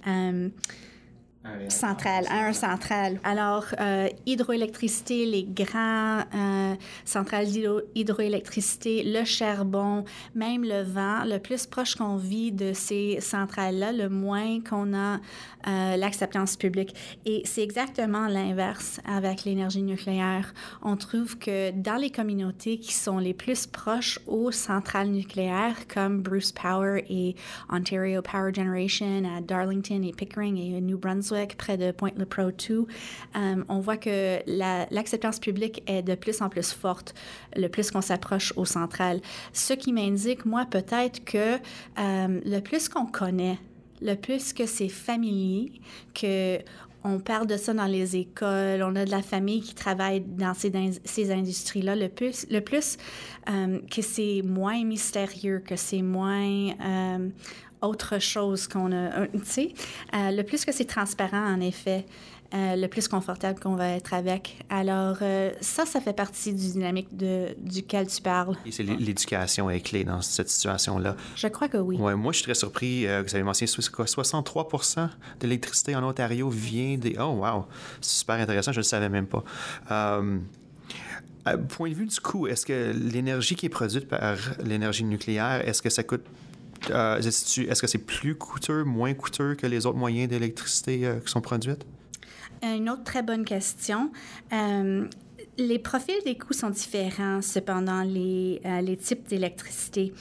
centrale, 1.68 2.26
à 2.30 2.46
un 2.46 2.52
central. 2.52 3.20
Alors, 3.22 3.66
euh, 3.80 4.08
hydroélectricité, 4.26 5.26
les 5.26 5.44
grands 5.44 6.20
euh, 6.34 6.74
centrales 7.04 7.46
d'hydroélectricité, 7.46 9.02
le 9.04 9.24
charbon, 9.24 10.04
même 10.34 10.64
le 10.64 10.82
vent, 10.82 11.24
le 11.24 11.38
plus 11.38 11.66
proche 11.66 11.96
qu'on 11.96 12.16
vit 12.16 12.52
de 12.52 12.72
ces 12.72 13.20
centrales-là, 13.20 13.92
le 13.92 14.08
moins 14.08 14.60
qu'on 14.60 14.94
a 14.94 15.16
euh, 15.66 15.96
l'acceptance 15.96 16.56
publique. 16.56 16.94
Et 17.26 17.42
c'est 17.44 17.62
exactement 17.62 18.26
l'inverse 18.26 19.00
avec 19.04 19.44
l'énergie 19.44 19.82
nucléaire. 19.82 20.52
On 20.82 20.96
trouve 20.96 21.38
que 21.38 21.70
dans 21.70 21.96
les 21.96 22.10
communautés 22.10 22.78
qui 22.78 22.92
sont 22.92 23.18
les 23.18 23.34
plus 23.34 23.66
proches 23.66 24.18
aux 24.26 24.50
centrales 24.50 25.08
nucléaires, 25.08 25.86
comme 25.92 26.22
Bruce 26.22 26.52
Power 26.52 27.04
et 27.08 27.36
Ontario 27.70 28.22
Power 28.22 28.52
Generation 28.54 29.22
à 29.36 29.40
Darlington 29.40 30.02
et 30.02 30.12
Pickering 30.12 30.56
et 30.56 30.80
New 30.80 30.98
Brunswick, 30.98 31.33
Près 31.58 31.76
de 31.76 31.90
Point 31.92 32.12
Lepreau 32.16 32.50
2, 32.50 32.86
on 33.68 33.80
voit 33.80 33.96
que 33.96 34.38
l'acceptance 34.90 35.38
publique 35.38 35.82
est 35.86 36.02
de 36.02 36.14
plus 36.14 36.40
en 36.42 36.48
plus 36.48 36.72
forte, 36.72 37.14
le 37.56 37.68
plus 37.68 37.90
qu'on 37.90 38.00
s'approche 38.00 38.52
au 38.56 38.64
central. 38.64 39.20
Ce 39.52 39.72
qui 39.74 39.92
m'indique, 39.92 40.44
moi, 40.44 40.66
peut-être 40.70 41.24
que 41.24 41.58
le 41.96 42.60
plus 42.60 42.88
qu'on 42.88 43.06
connaît 43.06 43.58
le 44.02 44.14
plus 44.14 44.52
que 44.52 44.66
c'est 44.66 44.88
familier, 44.88 45.72
que 46.14 46.58
on 47.06 47.18
parle 47.18 47.46
de 47.46 47.58
ça 47.58 47.74
dans 47.74 47.84
les 47.84 48.16
écoles, 48.16 48.82
on 48.82 48.96
a 48.96 49.04
de 49.04 49.10
la 49.10 49.20
famille 49.20 49.60
qui 49.60 49.74
travaille 49.74 50.22
dans 50.22 50.54
ces, 50.54 51.30
industries-là, 51.30 51.96
le 51.96 52.08
plus, 52.08 52.46
le 52.50 52.60
plus 52.62 52.96
euh, 53.50 53.78
que 53.90 54.00
c'est 54.00 54.40
moins 54.42 54.82
mystérieux, 54.84 55.58
que 55.58 55.76
c'est 55.76 56.00
moins 56.00 56.70
euh, 56.70 57.28
autre 57.86 58.20
chose 58.20 58.68
qu'on 58.68 58.92
a, 58.92 59.26
tu 59.26 59.40
sais, 59.44 59.74
euh, 60.14 60.30
le 60.30 60.42
plus 60.42 60.64
que 60.64 60.72
c'est 60.72 60.84
transparent, 60.84 61.54
en 61.54 61.60
effet. 61.60 62.04
Euh, 62.54 62.76
le 62.76 62.86
plus 62.86 63.08
confortable 63.08 63.58
qu'on 63.58 63.74
va 63.74 63.88
être 63.88 64.14
avec. 64.14 64.58
Alors, 64.70 65.16
euh, 65.22 65.50
ça, 65.60 65.86
ça 65.86 66.00
fait 66.00 66.12
partie 66.12 66.52
du 66.52 66.70
dynamique 66.70 67.16
de, 67.16 67.48
duquel 67.58 68.06
tu 68.06 68.22
parles. 68.22 68.54
Et 68.64 68.70
c'est 68.70 68.84
l'éducation 68.84 69.68
est 69.70 69.80
clé 69.80 70.04
dans 70.04 70.20
cette 70.20 70.48
situation-là. 70.48 71.16
Je 71.34 71.48
crois 71.48 71.66
que 71.66 71.78
oui. 71.78 71.96
Ouais, 71.96 72.14
moi, 72.14 72.30
je 72.30 72.36
suis 72.36 72.44
très 72.44 72.54
surpris 72.54 73.08
euh, 73.08 73.24
que 73.24 73.28
vous 73.28 73.34
avez 73.34 73.42
mentionné 73.42 73.66
63 73.66 74.68
de 75.40 75.46
l'électricité 75.48 75.96
en 75.96 76.04
Ontario 76.04 76.48
vient 76.48 76.96
des... 76.96 77.16
Oh, 77.18 77.40
wow! 77.40 77.66
C'est 78.00 78.18
super 78.18 78.36
intéressant, 78.36 78.70
je 78.70 78.78
ne 78.78 78.82
le 78.82 78.88
savais 78.88 79.08
même 79.08 79.26
pas. 79.26 79.42
point 81.68 81.90
de 81.90 81.94
vue 81.94 82.06
du 82.06 82.20
coût, 82.20 82.46
est-ce 82.46 82.64
que 82.64 82.92
l'énergie 82.92 83.56
qui 83.56 83.66
est 83.66 83.70
produite 83.70 84.06
par 84.06 84.36
l'énergie 84.62 85.02
nucléaire, 85.02 85.66
est-ce 85.66 85.82
que 85.82 85.90
ça 85.90 86.04
coûte 86.04 86.24
est-ce 86.90 87.80
que 87.80 87.86
c'est 87.86 87.98
plus 87.98 88.36
coûteux, 88.36 88.84
moins 88.84 89.14
coûteux 89.14 89.54
que 89.54 89.66
les 89.66 89.86
autres 89.86 89.98
moyens 89.98 90.28
d'électricité 90.28 91.08
qui 91.24 91.30
sont 91.30 91.40
produits? 91.40 91.76
Une 92.64 92.88
autre 92.88 93.04
très 93.04 93.22
bonne 93.22 93.44
question. 93.44 94.10
Euh, 94.52 95.06
les 95.58 95.78
profils 95.78 96.22
des 96.24 96.36
coûts 96.36 96.54
sont 96.54 96.70
différents, 96.70 97.42
cependant, 97.42 98.02
les, 98.02 98.60
euh, 98.64 98.96
types 98.96 99.28
d'électricité. 99.28 100.12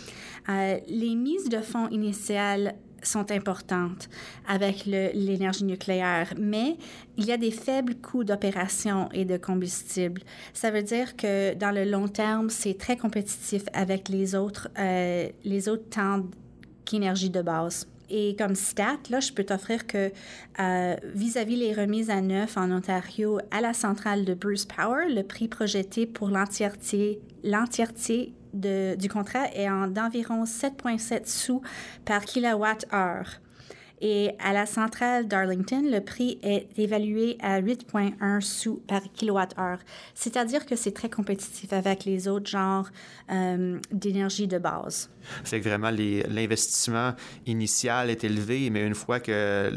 Euh, 0.50 0.77
les 0.88 1.15
mises 1.15 1.48
de 1.48 1.60
fonds 1.60 1.88
initiales 1.89 2.75
sont 3.01 3.32
importantes 3.32 4.10
avec 4.48 4.86
l'énergie 4.86 5.65
nucléaire, 5.65 6.34
mais 6.38 6.77
il 7.17 7.25
y 7.25 7.34
a 7.34 7.38
des 7.38 7.51
faibles 7.51 7.96
coûts 7.96 8.24
d'opération 8.24 9.10
et 9.12 9.25
de 9.25 9.36
combustible. 9.36 10.22
Ça 10.53 10.72
veut 10.72 10.84
dire 10.84 11.17
que 11.17 11.53
dans 11.53 11.72
le 11.72 11.84
long 11.84 12.08
terme, 12.08 12.50
c'est 12.50 12.77
très 12.77 12.96
compétitif 12.96 13.63
avec 13.74 14.08
les 14.08 14.36
autres, 14.36 14.70
les 14.77 15.67
autres 15.67 15.89
temps 15.89 16.24
qu'énergie 16.85 17.29
de 17.29 17.41
base. 17.41 17.87
Et 18.09 18.35
comme 18.37 18.55
stat, 18.55 18.99
là, 19.09 19.19
je 19.19 19.31
peux 19.31 19.43
t'offrir 19.43 19.87
que 19.87 20.11
euh, 20.59 20.95
vis-à-vis 21.15 21.55
les 21.55 21.73
remises 21.73 22.09
à 22.09 22.21
neuf 22.21 22.57
en 22.57 22.69
Ontario 22.69 23.39
à 23.49 23.61
la 23.61 23.73
centrale 23.73 24.25
de 24.25 24.33
Bruce 24.33 24.65
Power, 24.65 25.05
le 25.09 25.23
prix 25.23 25.47
projeté 25.47 26.05
pour 26.05 26.29
l'entièreté, 26.29 27.19
du 28.53 29.09
contrat 29.09 29.47
est 29.53 29.67
d'environ 29.89 30.43
7,7 30.43 31.25
sous 31.25 31.61
par 32.05 32.23
kilowatt-heure. 32.23 33.39
Et 34.05 34.31
à 34.39 34.51
la 34.51 34.65
centrale 34.65 35.29
d'Arlington, 35.29 35.81
le 35.89 36.01
prix 36.01 36.38
est 36.43 36.67
évalué 36.77 37.38
à 37.41 37.62
8,1 37.62 38.41
sous 38.41 38.81
par 38.86 39.01
kilowattheure. 39.13 39.79
C'est-à-dire 40.13 40.65
que 40.65 40.75
c'est 40.75 40.91
très 40.91 41.10
compétitif 41.10 41.72
avec 41.72 42.03
les 42.03 42.27
autres 42.27 42.50
genres 42.50 42.89
euh, 43.31 43.79
d'énergie 43.93 44.45
de 44.50 44.57
base. 44.57 45.10
C'est 45.45 45.62
que 45.62 45.69
vraiment 45.69 45.89
l'investissement 45.89 47.13
initial 47.45 48.10
est 48.10 48.25
élevé, 48.25 48.69
mais 48.69 48.86
une 48.86 48.93
fois 48.93 49.22
que 49.22 49.72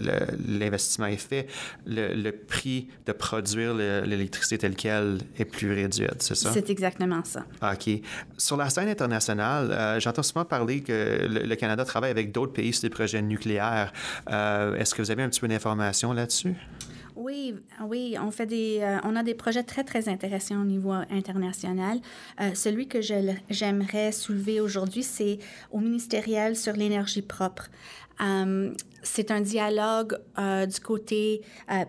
l'investissement 0.48 1.06
est 1.06 1.16
fait, 1.16 1.46
le, 1.86 2.32
prix 2.32 2.88
de 3.06 3.12
produire 3.12 3.74
l'électricité 3.74 4.58
telle 4.58 4.74
qu'elle 4.74 5.18
est 5.38 5.44
plus 5.44 5.72
réduit, 5.72 6.06
c'est 6.18 6.34
ça? 6.34 6.50
C'est 6.52 6.68
exactement 6.70 7.22
ça. 7.22 7.44
OK. 7.62 8.00
Sur 8.36 8.56
la 8.56 8.68
scène 8.70 8.88
internationale, 8.88 9.70
euh, 9.70 10.00
j'entends 10.00 10.24
souvent 10.24 10.44
parler 10.44 10.80
que 10.80 11.26
le, 11.28 11.54
Canada 11.54 11.84
travaille 11.84 12.10
avec 12.10 12.32
d'autres 12.32 12.52
pays 12.52 12.72
sur 12.72 12.82
des 12.82 12.90
projets 12.90 13.22
nucléaires. 13.22 13.92
Euh, 14.30 14.76
est-ce 14.76 14.94
que 14.94 15.02
vous 15.02 15.10
avez 15.10 15.22
un 15.22 15.28
petit 15.28 15.40
peu 15.40 15.48
d'informations 15.48 16.12
là-dessus? 16.12 16.54
Oui, 17.16 17.54
oui, 17.82 18.14
on 18.20 18.30
fait 18.30 18.44
des, 18.44 18.80
euh, 18.82 18.98
on 19.02 19.16
a 19.16 19.22
des 19.22 19.34
projets 19.34 19.62
très 19.62 19.84
très 19.84 20.06
intéressants 20.08 20.60
au 20.60 20.64
niveau 20.64 20.92
international. 20.92 21.98
Euh, 22.40 22.50
celui 22.54 22.88
que 22.88 23.00
j'aimerais 23.00 24.12
soulever 24.12 24.60
aujourd'hui, 24.60 25.02
c'est 25.02 25.38
au 25.70 25.80
ministériel 25.80 26.56
sur 26.56 26.74
l'énergie 26.74 27.22
propre. 27.22 27.68
Euh, 28.20 28.72
c'est 29.02 29.30
un 29.30 29.40
dialogue 29.40 30.18
euh, 30.36 30.66
du 30.66 30.80
côté 30.80 31.42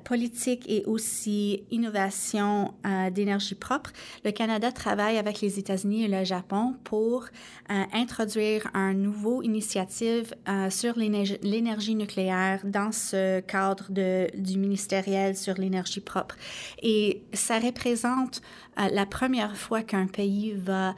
politique 0.04 0.64
et 0.68 0.84
aussi 0.86 1.64
innovation 1.72 2.76
d'énergie 3.12 3.56
propre. 3.56 3.92
Le 4.24 4.30
Canada 4.30 4.72
travaille 4.72 5.18
avec 5.18 5.42
les 5.42 5.58
États-Unis 5.58 6.04
et 6.04 6.08
le 6.08 6.24
Japon 6.26 6.76
pour 6.84 7.26
introduire 7.70 8.68
un 8.76 8.94
nouveau 8.94 9.42
initiative 9.42 10.36
sur 10.70 10.96
l'énergie 10.96 11.96
nucléaire 11.96 12.62
dans 12.66 12.92
ce 12.92 13.40
cadre 13.40 13.88
du 13.90 14.60
ministériel 14.60 15.17
sur 15.36 15.56
l'énergie 15.56 16.02
propre. 16.02 16.36
Et 16.82 17.24
ça 17.34 17.60
représente 17.60 18.42
la 18.78 19.06
première 19.06 19.56
fois 19.56 19.82
qu'un 19.82 20.08
pays 20.08 20.54
va 20.54 20.96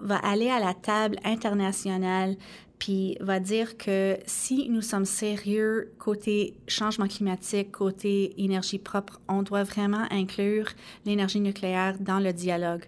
va 0.00 0.16
aller 0.16 0.50
à 0.50 0.58
la 0.58 0.74
table 0.74 1.16
internationale 1.24 2.36
puis 2.78 3.16
va 3.20 3.40
dire 3.40 3.76
que 3.76 4.18
si 4.26 4.68
nous 4.68 4.82
sommes 4.82 5.04
sérieux 5.04 5.92
côté 5.98 6.54
changement 6.68 7.08
climatique, 7.08 7.72
côté 7.72 8.34
énergie 8.42 8.78
propre, 8.78 9.20
on 9.28 9.42
doit 9.42 9.62
vraiment 9.62 10.06
inclure 10.10 10.68
l'énergie 11.04 11.40
nucléaire 11.40 11.96
dans 12.00 12.18
le 12.18 12.32
dialogue. 12.32 12.84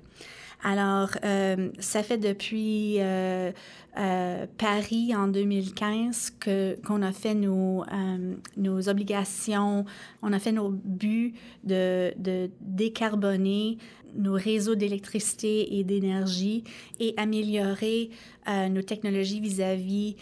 Alors, 0.62 1.10
euh, 1.24 1.70
ça 1.78 2.02
fait 2.02 2.18
depuis 2.18 2.96
euh, 2.98 3.52
euh, 3.96 4.46
Paris 4.58 5.14
en 5.14 5.28
2015 5.28 6.32
que 6.40 6.76
qu'on 6.84 7.02
a 7.02 7.12
fait 7.12 7.34
nos 7.34 7.84
nos 8.56 8.88
obligations, 8.88 9.84
on 10.22 10.32
a 10.32 10.38
fait 10.38 10.52
nos 10.52 10.70
buts 10.70 11.34
de, 11.64 12.12
de 12.18 12.50
décarboner 12.60 13.78
nos 14.16 14.32
réseaux 14.32 14.74
d'électricité 14.74 15.78
et 15.78 15.84
d'énergie 15.84 16.64
et 16.98 17.14
améliorer 17.18 18.10
nos 18.70 18.80
technologies 18.82 19.38
vis-à-vis 19.38 20.16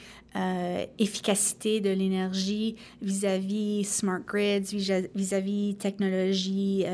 efficacité 0.99 1.81
de 1.81 1.91
l'énergie, 1.91 2.75
vis-à-vis 3.01 3.85
smart 3.85 4.21
grids, 4.27 4.75
vis-à-vis 5.15 5.77
technologie 5.77 6.85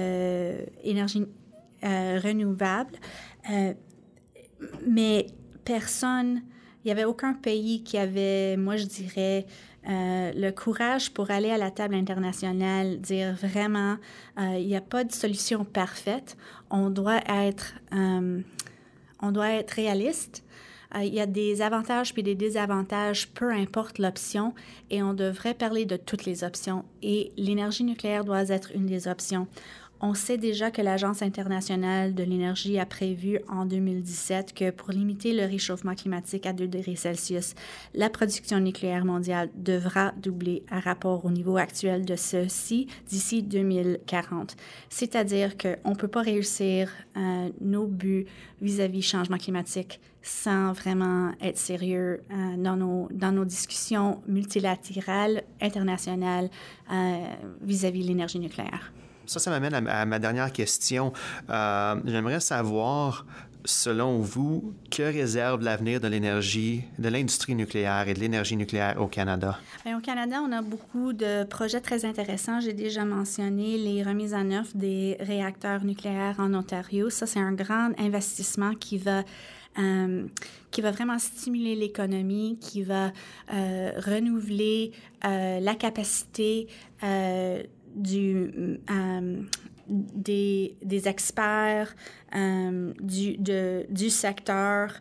énergie 0.84 1.24
renouvelable. 1.82 2.98
Euh, 3.50 3.74
mais 4.86 5.26
personne, 5.64 6.42
il 6.84 6.88
n'y 6.88 6.92
avait 6.92 7.04
aucun 7.04 7.34
pays 7.34 7.82
qui 7.82 7.98
avait, 7.98 8.56
moi 8.56 8.76
je 8.76 8.84
dirais, 8.84 9.46
euh, 9.88 10.32
le 10.34 10.50
courage 10.50 11.12
pour 11.12 11.30
aller 11.30 11.50
à 11.50 11.58
la 11.58 11.70
table 11.70 11.94
internationale, 11.94 13.00
dire 13.00 13.34
vraiment, 13.34 13.96
euh, 14.38 14.56
il 14.58 14.66
n'y 14.66 14.76
a 14.76 14.80
pas 14.80 15.04
de 15.04 15.12
solution 15.12 15.64
parfaite. 15.64 16.36
On 16.70 16.90
doit 16.90 17.20
être, 17.28 17.74
on 17.92 19.32
doit 19.32 19.50
être 19.50 19.72
réaliste. 19.72 20.44
il 20.96 21.12
y 21.12 21.20
a 21.20 21.26
des 21.26 21.62
avantages 21.62 22.14
puis 22.14 22.22
des 22.22 22.34
désavantages, 22.34 23.28
peu 23.28 23.50
importe 23.50 23.98
l'option, 23.98 24.54
et 24.90 25.02
on 25.02 25.14
devrait 25.14 25.54
parler 25.54 25.84
de 25.84 25.96
toutes 25.96 26.24
les 26.24 26.44
options. 26.44 26.84
Et 27.02 27.32
l'énergie 27.36 27.84
nucléaire 27.84 28.24
doit 28.24 28.48
être 28.48 28.70
une 28.74 28.86
des 28.86 29.08
options. 29.08 29.48
On 30.04 30.14
sait 30.14 30.36
déjà 30.36 30.72
que 30.72 30.82
l'Agence 30.82 31.22
internationale 31.22 32.12
de 32.12 32.24
l'énergie 32.24 32.76
a 32.80 32.84
prévu 32.84 33.38
en 33.48 33.66
2017 33.66 34.52
que 34.52 34.72
pour 34.72 34.90
limiter 34.90 35.32
le 35.32 35.44
réchauffement 35.44 35.94
climatique 35.94 36.44
à 36.44 36.52
2 36.52 36.66
degrés 36.66 36.96
Celsius, 36.96 37.54
la 37.94 38.10
production 38.10 38.58
nucléaire 38.58 39.04
mondiale 39.04 39.48
devra 39.54 40.10
doubler 40.16 40.64
à 40.68 40.80
rapport 40.80 41.24
au 41.24 41.30
niveau 41.30 41.56
actuel 41.56 42.04
de 42.04 42.16
ceci 42.16 42.88
d'ici 43.06 43.44
2040. 43.44 44.56
C'est-à-dire 44.88 45.56
qu'on 45.56 45.90
ne 45.90 45.94
peut 45.96 46.08
pas 46.08 46.22
réussir 46.22 46.90
euh, 47.16 47.50
nos 47.60 47.86
buts 47.86 48.26
vis-à-vis 48.60 49.02
-vis 49.02 49.08
changement 49.08 49.38
climatique 49.38 50.00
sans 50.20 50.72
vraiment 50.72 51.30
être 51.40 51.58
sérieux 51.58 52.22
euh, 52.32 52.56
dans, 52.56 52.76
nos, 52.76 53.08
dans 53.12 53.30
nos 53.30 53.44
discussions 53.44 54.20
multilatérales, 54.26 55.44
internationales 55.60 56.50
euh, 56.92 57.18
vis-à-vis 57.60 58.02
de 58.02 58.08
l'énergie 58.08 58.40
nucléaire. 58.40 58.92
Ça, 59.26 59.38
ça 59.38 59.50
m'amène 59.50 59.86
à, 59.88 60.06
ma 60.06 60.18
dernière 60.18 60.52
question. 60.52 61.12
Euh, 61.50 61.94
j'aimerais 62.04 62.40
savoir 62.40 63.26
selon 63.64 64.18
vous, 64.18 64.74
que 64.90 65.02
réserve 65.02 65.62
l'avenir 65.62 66.00
de 66.00 66.08
l'énergie, 66.08 66.82
de 66.98 67.08
l'industrie 67.08 67.54
nucléaire 67.54 68.08
et 68.08 68.14
de 68.14 68.20
l'énergie 68.20 68.56
nucléaire 68.56 69.00
au 69.00 69.06
Canada? 69.06 69.58
Bien, 69.84 69.98
au 69.98 70.00
Canada, 70.00 70.42
on 70.44 70.52
a 70.52 70.62
beaucoup 70.62 71.12
de 71.12 71.44
projets 71.44 71.80
très 71.80 72.04
intéressants. 72.04 72.60
J'ai 72.60 72.72
déjà 72.72 73.04
mentionné 73.04 73.78
les 73.78 74.02
remises 74.02 74.34
en 74.34 74.50
œuvre 74.50 74.70
des 74.74 75.16
réacteurs 75.20 75.84
nucléaires 75.84 76.36
en 76.38 76.52
Ontario. 76.54 77.10
Ça, 77.10 77.26
c'est 77.26 77.40
un 77.40 77.52
grand 77.52 77.90
investissement 77.98 78.74
qui 78.74 78.98
va 78.98 79.22
euh, 79.78 80.26
qui 80.70 80.82
va 80.82 80.90
vraiment 80.90 81.18
stimuler 81.18 81.74
l'économie, 81.74 82.58
qui 82.60 82.82
va 82.82 83.10
euh, 83.54 83.92
renouveler 84.04 84.92
la 85.22 85.74
capacité 85.74 86.66
du, 87.94 88.78
des, 89.88 90.76
des, 90.82 91.08
experts 91.08 91.94
du, 92.32 93.36
de, 93.38 93.86
du 93.90 94.10
secteur 94.10 95.00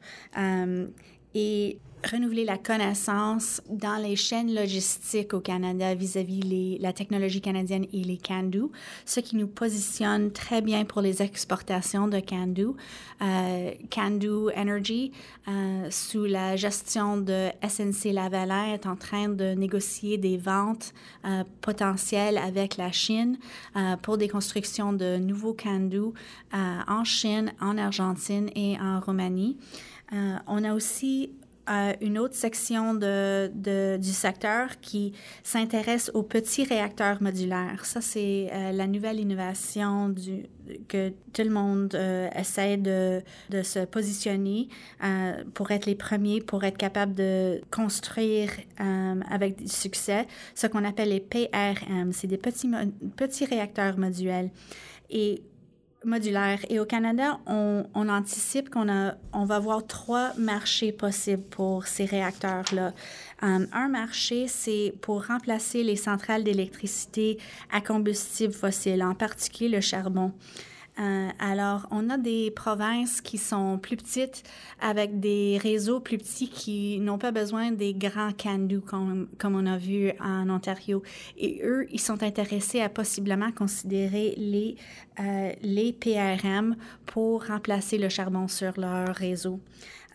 et 1.34 1.80
renouveler 2.10 2.46
la 2.46 2.58
connaissance 2.58 3.62
dans 3.70 4.02
les 4.02 4.16
chaînes 4.16 4.54
logistiques 4.54 5.34
au 5.34 5.40
Canada 5.40 5.94
vis-à-vis 5.94 6.78
la 6.80 6.94
technologie 6.94 7.42
canadienne 7.42 7.86
et 7.94 8.04
les 8.04 8.18
CANDU, 8.18 8.66
ce 9.06 9.20
qui 9.20 9.36
nous 9.36 9.48
positionne 9.48 10.32
très 10.32 10.62
bien 10.62 10.86
pour 10.86 11.02
les 11.02 11.22
exportations 11.22 12.08
de 12.08 12.20
CANDU. 12.20 12.68
Euh, 13.22 13.72
CANDU 13.90 14.52
Energy, 14.56 15.12
euh, 15.48 15.88
sous 15.90 16.26
la 16.26 16.56
gestion 16.56 17.18
de 17.18 17.50
SNC 17.68 18.14
Lavalin, 18.14 18.74
est 18.74 18.86
en 18.86 18.96
train 18.96 19.30
de 19.30 19.54
négocier 19.54 20.18
des 20.18 20.38
ventes 20.38 20.94
euh, 21.26 21.44
potentielles 21.62 22.38
avec 22.38 22.78
la 22.78 22.92
Chine 22.92 23.38
pour 24.02 24.18
des 24.18 24.28
constructions 24.28 24.94
de 24.94 25.18
nouveaux 25.18 25.54
CANDU 25.54 26.14
en 26.52 27.04
Chine, 27.04 27.54
en 27.62 27.78
Argentine 27.78 28.50
et 28.56 28.78
en 28.80 29.00
Roumanie. 29.00 29.58
On 30.48 30.64
a 30.64 30.74
aussi 30.74 31.32
une 32.02 32.20
autre 32.20 32.36
section 32.36 32.94
du 32.94 34.12
secteur 34.12 34.80
qui 34.82 35.14
s'intéresse 35.44 36.12
aux 36.14 36.24
petits 36.24 36.64
réacteurs 36.64 37.22
modulaires. 37.22 37.86
Ça, 37.86 38.02
c'est 38.02 38.50
euh, 38.52 38.72
la 38.72 38.88
nouvelle 38.88 39.20
innovation 39.20 40.14
que 40.88 41.10
tout 41.34 41.42
le 41.42 41.50
monde 41.50 41.96
euh, 41.96 42.30
essaie 42.36 42.78
de, 42.78 43.22
de, 43.50 43.64
se 43.64 43.80
positionner 43.86 44.70
euh, 45.04 45.44
pour 45.54 45.72
être 45.72 45.86
les 45.86 45.96
premiers, 45.96 46.42
pour 46.42 46.64
être 46.64 46.78
capable 46.78 47.14
de 47.14 47.62
construire 47.72 48.52
avec 49.30 49.58
du 49.58 49.68
succès 49.68 50.28
ce 50.56 50.68
qu'on 50.68 50.84
appelle 50.84 51.10
les 51.10 51.20
PRM. 51.20 52.12
C'est 52.12 52.28
des 52.28 52.38
petits, 52.38 52.70
petits 53.16 53.46
réacteurs 53.46 53.98
modulaires. 53.98 54.50
Et 55.10 55.44
modulaire. 56.04 56.60
Et 56.70 56.80
au 56.80 56.86
Canada, 56.86 57.40
on, 57.46 57.86
on 57.94 58.10
anticipe 58.10 58.70
qu'on 58.70 58.90
a, 58.90 59.16
on 59.34 59.46
va 59.46 59.56
avoir 59.56 59.86
trois 59.86 60.34
marchés 60.38 60.92
possibles 60.92 61.44
pour 61.44 61.86
ces 61.88 62.06
réacteurs-là. 62.06 62.94
Um, 63.42 63.68
un 63.72 63.88
marché, 63.88 64.48
c'est 64.48 64.94
pour 65.02 65.26
remplacer 65.26 65.84
les 65.84 65.96
centrales 65.96 66.44
d'électricité 66.44 67.38
à 67.72 67.82
combustible 67.82 68.54
fossile, 68.54 69.04
en 69.04 69.16
particulier 69.16 69.70
le 69.70 69.82
charbon. 69.82 70.32
Euh, 71.02 71.30
alors, 71.40 71.88
on 71.90 72.10
a 72.12 72.18
des 72.18 72.52
provinces 72.52 73.22
qui 73.22 73.40
sont 73.40 73.80
plus 73.80 73.98
petites 73.98 74.44
avec 74.80 75.20
des 75.20 75.58
réseaux 75.62 76.00
plus 76.00 76.20
petits 76.20 76.48
qui 76.48 77.00
n'ont 77.00 77.18
pas 77.18 77.32
besoin 77.32 77.72
des 77.72 77.94
grands 77.96 78.34
can 78.34 78.68
comme, 78.86 79.28
comme, 79.40 79.56
on 79.56 79.66
a 79.66 79.78
vu 79.78 80.12
en 80.20 80.48
Ontario. 80.50 81.02
Et 81.38 81.62
eux, 81.64 81.88
ils 81.92 82.00
sont 82.00 82.22
intéressés 82.22 82.82
à 82.82 82.90
possiblement 82.90 83.52
considérer 83.52 84.36
les, 84.38 84.76
euh, 85.20 85.52
les 85.64 85.92
PRM 85.92 86.76
pour 87.08 87.46
remplacer 87.48 87.98
le 87.98 88.10
charbon 88.10 88.48
sur 88.48 88.80
leur 88.80 89.16
réseau. 89.16 89.60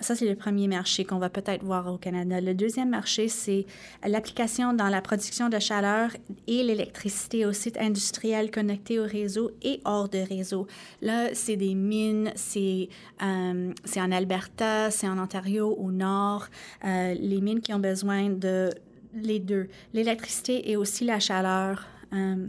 Ça, 0.00 0.14
c'est 0.14 0.28
le 0.28 0.36
premier 0.36 0.68
marché 0.68 1.04
qu'on 1.04 1.18
va 1.18 1.30
peut-être 1.30 1.64
voir 1.64 1.92
au 1.92 1.96
Canada. 1.96 2.40
Le 2.40 2.52
deuxième 2.52 2.90
marché, 2.90 3.28
c'est 3.28 3.64
l'application 4.06 4.74
dans 4.74 4.88
la 4.88 5.00
production 5.00 5.48
de 5.48 5.58
chaleur 5.58 6.10
et 6.46 6.62
l'électricité 6.62 7.46
au 7.46 7.52
site 7.52 7.78
industriel 7.78 8.50
connecté 8.50 9.00
au 9.00 9.04
réseau 9.04 9.52
et 9.62 9.80
hors 9.86 10.10
de 10.10 10.18
réseau. 10.18 10.66
Là, 11.00 11.30
c'est 11.32 11.56
des 11.56 11.74
mines, 11.74 12.30
c'est 12.34 12.90
euh, 13.22 13.72
en 13.96 14.12
Alberta, 14.12 14.90
c'est 14.90 15.08
en 15.08 15.18
Ontario 15.18 15.74
au 15.78 15.90
nord, 15.90 16.48
euh, 16.84 17.14
les 17.14 17.40
mines 17.40 17.60
qui 17.60 17.72
ont 17.72 17.78
besoin 17.78 18.28
de 18.28 18.70
les 19.14 19.38
deux, 19.38 19.68
l'électricité 19.94 20.70
et 20.70 20.76
aussi 20.76 21.06
la 21.06 21.20
chaleur. 21.20 21.86
Euh, 22.12 22.46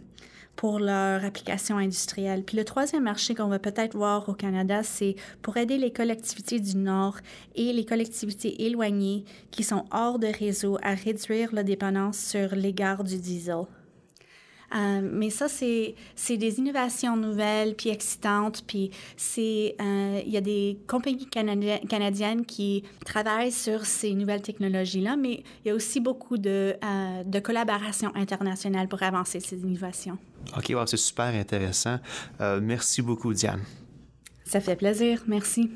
pour 0.58 0.80
leur 0.80 1.24
application 1.24 1.78
industrielle. 1.78 2.44
Puis 2.44 2.58
le 2.58 2.66
troisième 2.66 3.04
marché 3.04 3.34
qu'on 3.34 3.48
va 3.48 3.60
peut-être 3.60 3.96
voir 3.96 4.28
au 4.28 4.34
Canada, 4.34 4.84
c'est 4.84 5.16
pour 5.42 5.56
aider 5.56 5.78
les 5.78 5.94
collectivités 5.94 6.60
du 6.60 6.76
Nord 6.76 7.18
et 7.56 7.72
les 7.72 7.86
collectivités 7.86 8.66
éloignées 8.66 9.24
qui 9.52 9.64
sont 9.64 9.86
hors 9.92 10.20
de 10.20 10.28
réseau 10.28 10.78
à 10.82 10.96
réduire 10.96 11.54
la 11.54 11.64
dépendance 11.64 12.18
sur 12.18 12.56
l'égard 12.56 13.06
du 13.06 13.18
diesel. 13.18 13.66
Euh, 14.76 15.00
mais 15.02 15.30
ça, 15.30 15.48
c'est 15.48 16.38
des 16.38 16.60
innovations 16.60 17.16
nouvelles 17.16 17.76
puis 17.76 17.90
excitantes. 17.90 18.64
Puis 18.68 18.92
c'est 19.16 19.76
euh, 19.80 20.22
il 20.26 20.32
y 20.32 20.38
a 20.38 20.42
des 20.42 20.78
compagnies 20.88 21.28
canadiennes 21.28 22.46
qui 22.46 22.84
travaillent 23.06 23.52
sur 23.52 23.86
ces 23.86 24.14
nouvelles 24.14 24.42
technologies-là, 24.42 25.16
mais 25.16 25.44
il 25.64 25.70
y 25.70 25.72
a 25.72 25.76
aussi 25.76 26.00
beaucoup 26.00 26.38
de, 26.38 26.76
euh, 26.84 27.24
de 27.24 27.40
collaboration 27.40 28.12
internationale 28.16 28.88
pour 28.88 29.04
avancer 29.04 29.40
ces 29.40 29.58
innovations. 29.62 30.18
OK, 30.56 30.74
c'est 30.86 30.98
super 30.98 31.34
intéressant. 31.34 32.00
merci 32.62 33.02
beaucoup, 33.02 33.34
Diane. 33.34 33.64
Ça 34.46 34.62
fait 34.62 34.76
plaisir. 34.76 35.24
Merci. 35.28 35.70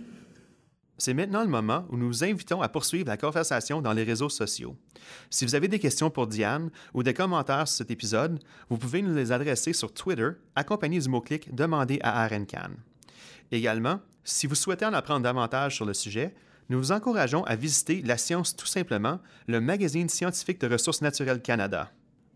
C'est 0.97 1.15
maintenant 1.15 1.41
le 1.41 1.49
moment 1.49 1.85
où 1.89 1.97
nous 1.97 2.05
vous 2.05 2.23
invitons 2.23 2.61
à 2.61 2.69
poursuivre 2.69 3.07
la 3.07 3.17
conversation 3.17 3.81
dans 3.81 3.91
les 3.91 4.03
réseaux 4.03 4.29
sociaux. 4.29 4.77
Si 5.31 5.45
vous 5.45 5.55
avez 5.55 5.67
des 5.67 5.79
questions 5.79 6.11
pour 6.11 6.27
Diane 6.27 6.69
ou 6.93 7.01
des 7.01 7.15
commentaires 7.15 7.67
sur 7.67 7.77
cet 7.77 7.89
épisode, 7.89 8.39
vous 8.69 8.77
pouvez 8.77 9.01
nous 9.01 9.15
les 9.15 9.31
adresser 9.31 9.73
sur 9.73 9.91
Twitter, 9.91 10.29
accompagné 10.55 10.99
du 10.99 11.09
mot-clic 11.09 11.55
Demandez 11.55 11.99
à 12.03 12.27
RNCAN. 12.27 12.75
Également, 13.51 13.99
si 14.23 14.45
vous 14.45 14.53
souhaitez 14.53 14.85
en 14.85 14.93
apprendre 14.93 15.23
davantage 15.23 15.75
sur 15.75 15.85
le 15.85 15.95
sujet, 15.95 16.35
nous 16.69 16.77
vous 16.77 16.91
encourageons 16.91 17.43
à 17.45 17.55
visiter 17.55 18.03
La 18.03 18.19
Science 18.19 18.55
tout 18.55 18.67
simplement, 18.67 19.19
le 19.47 19.59
magazine 19.59 20.07
scientifique 20.07 20.61
de 20.61 20.71
ressources 20.71 21.01
naturelles 21.01 21.41
Canada. 21.41 21.91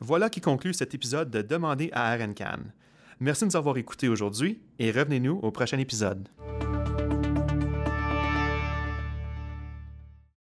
Voilà 0.00 0.28
qui 0.28 0.40
conclut 0.40 0.74
cet 0.74 0.94
épisode 0.94 1.30
de 1.30 1.40
Demander 1.40 1.90
à 1.92 2.14
RNCAN. 2.14 2.60
Merci 3.20 3.44
de 3.44 3.50
nous 3.50 3.56
avoir 3.56 3.76
écoutés 3.78 4.08
aujourd'hui 4.08 4.60
et 4.78 4.90
revenez-nous 4.90 5.38
au 5.42 5.50
prochain 5.50 5.78
épisode. 5.78 6.28